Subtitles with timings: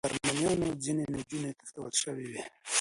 [0.03, 2.41] د ارمنیانو ځینې نجونې تښتول شوې وې.